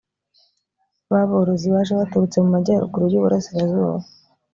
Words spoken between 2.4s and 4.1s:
mu majyaruguru y uburasirazuba